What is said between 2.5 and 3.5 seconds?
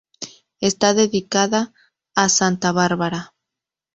Bárbara.